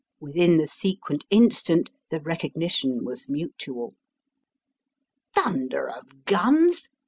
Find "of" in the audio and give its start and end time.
5.87-6.25